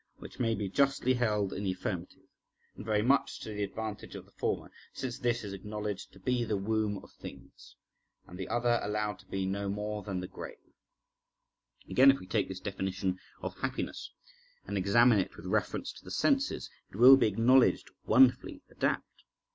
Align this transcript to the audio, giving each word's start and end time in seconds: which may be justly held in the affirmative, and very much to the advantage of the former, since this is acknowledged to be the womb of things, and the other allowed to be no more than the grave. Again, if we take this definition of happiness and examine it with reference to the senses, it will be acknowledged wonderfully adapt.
which 0.17 0.39
may 0.39 0.55
be 0.55 0.67
justly 0.67 1.13
held 1.13 1.53
in 1.53 1.63
the 1.63 1.73
affirmative, 1.73 2.23
and 2.75 2.83
very 2.83 3.03
much 3.03 3.39
to 3.39 3.49
the 3.49 3.61
advantage 3.63 4.15
of 4.15 4.25
the 4.25 4.31
former, 4.31 4.71
since 4.91 5.19
this 5.19 5.43
is 5.43 5.53
acknowledged 5.53 6.11
to 6.11 6.19
be 6.19 6.43
the 6.43 6.57
womb 6.57 6.97
of 7.03 7.11
things, 7.11 7.75
and 8.25 8.39
the 8.39 8.47
other 8.47 8.79
allowed 8.81 9.19
to 9.19 9.27
be 9.27 9.45
no 9.45 9.69
more 9.69 10.01
than 10.01 10.19
the 10.19 10.27
grave. 10.27 10.73
Again, 11.87 12.09
if 12.09 12.17
we 12.17 12.25
take 12.25 12.47
this 12.47 12.59
definition 12.59 13.19
of 13.43 13.55
happiness 13.59 14.11
and 14.65 14.75
examine 14.75 15.19
it 15.19 15.37
with 15.37 15.45
reference 15.45 15.93
to 15.93 16.03
the 16.03 16.09
senses, 16.09 16.67
it 16.89 16.95
will 16.95 17.15
be 17.15 17.27
acknowledged 17.27 17.91
wonderfully 18.05 18.63
adapt. 18.71 19.21